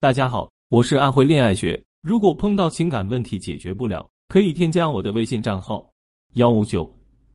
[0.00, 1.82] 大家好，我是安徽恋爱学。
[2.02, 5.84] 如果碰到情感问题解决不了，可以添加我的微信账号
[6.34, 6.88] 幺五九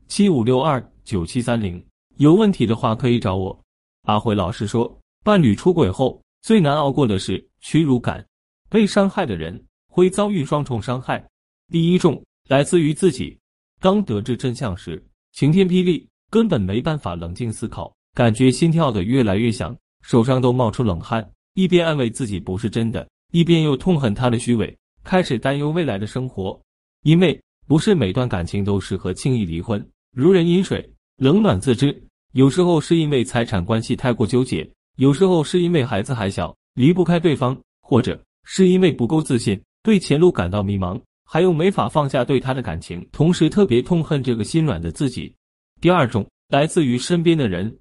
[0.08, 1.86] 七五六二九七三零。
[2.20, 3.62] 有问题的话可以找我。
[4.04, 8.26] 阿辉老师说，伴侣出轨后最难熬过的是屈辱感，
[8.70, 11.21] 被伤害的人会遭遇双重伤害。
[11.68, 13.38] 第一重来自于自己，
[13.82, 21.30] 刚得知真相时，晴天霹雳，根本没办法冷静思考，感觉心跳的越来越响，手上都冒出冷汗。
[21.55, 26.59] 一边安慰自己不是真的，一边又痛恨他的虚伪，开始担忧未来的生活。
[27.03, 29.85] 因为不是每段感情都适合轻易离婚，
[30.16, 32.03] 如人饮水，冷暖自知。
[32.31, 45.31] 有时候是因为财产关系太过纠结，有时候是因为孩子还小离不开对方，或者是因为不够自信，对前路感到迷茫，还有没法放下对他的感情，同时特别痛恨这个心软的自己。
[45.80, 47.77] 第二种来自于身边的人，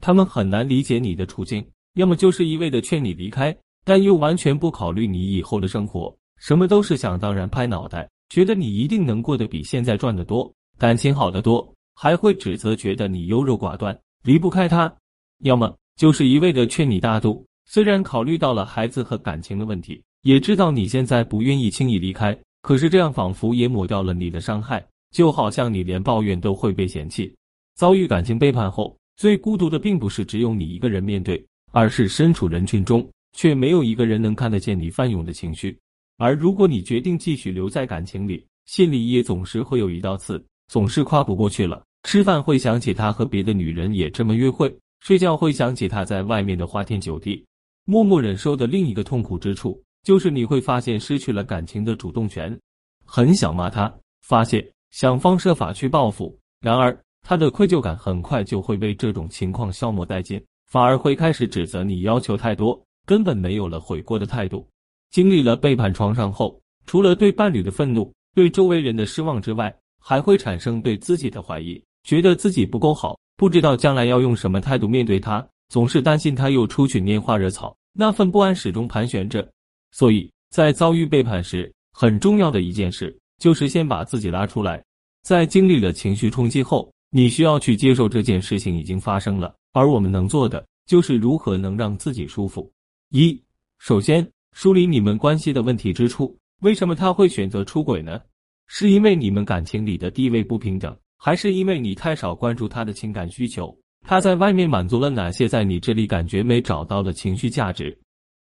[0.00, 1.62] 他们很难理解你的处境。
[1.94, 14.88] 要么就是一味的劝你离开，但又完全不考虑你以后的生活，什么都是想当然拍脑袋，觉得你一定能过得比现在赚得多，感情好得多，还会指责觉得你优柔寡断，离不开他；
[15.40, 27.34] 要么就是一味的劝你大度，虽然考虑到了孩子和感情的问题，也知道你现在不愿意轻易离开，可是这样仿佛也抹掉了你的伤害，就好像你连抱怨都会被嫌弃。
[27.74, 31.44] 遭遇感情背叛后，最孤独的并不是只有你一个人面对。
[31.72, 35.78] 而是身处人群中，却没有一个人能看得见你翻涌的情绪。
[36.16, 41.82] 而如果你决定继续留在感情里，心里也总是会有一道刺，总是跨不过去了。
[42.02, 47.44] 吃饭会想起他和别的女人也这么约会，睡觉会想起他在外面的花天酒地。
[47.84, 52.58] 默默忍受的另一个痛苦之处，就是你会发现失去了感情的主动权，
[53.04, 56.36] 很想骂他，发泄，想方设法去报复。
[56.60, 60.42] 然而，他的愧疚感很快就会被这种情况消磨殆尽。
[60.70, 64.66] 反而会开始指责你要求太多，根本没有了悔过的态度。
[65.10, 79.46] 经历了背叛创伤后，除了对伴侣的愤怒、对周围人的失望之外，还会产生对自己的怀疑，觉得自己不够好，不知道将来要用什么态度面对他，总是担心他又出去拈花惹草，那份不安始终盘旋着。
[79.90, 84.80] 所以在遭遇背叛时，很重要的一件事就是先把自己拉出来。
[85.22, 89.54] 在经历了情绪冲击后，你需要去接受这件事情已经发生了。
[89.72, 92.72] 而我们能做的就是如何能让自己舒服。
[93.10, 93.40] 一，
[93.78, 96.36] 首先梳理你们关系的问题之处。
[96.60, 98.20] 为什么他会选择出轨呢？
[98.66, 103.76] 是因为你们感情里的地位不平等，还是因为你太少关注他的情感需求？
[104.06, 107.96] 他在外面满足了哪些在你这里感觉没找到的情绪价值？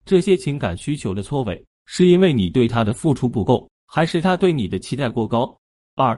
[0.05, 5.57] 这些情感需求的错位，是因为你对他的付出不够，还是他对你的期待过高？
[5.95, 6.17] 二，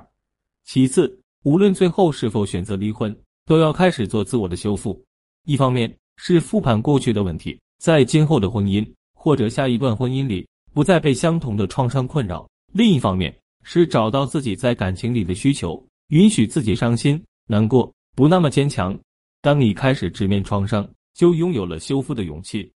[0.64, 3.16] 其次，无论最后是否选择离婚。
[3.46, 5.04] 都要开始做自我的修复，
[5.46, 18.96] 一方面是复盘过去的问题，在今后的婚姻或者下一段婚姻里不再被相同的创伤困扰；另一方面是找到自己在感情里的需求，允许自己伤心难过，不那么坚强。
[19.42, 22.72] 当你开始直面创伤，就拥有了修复的勇气。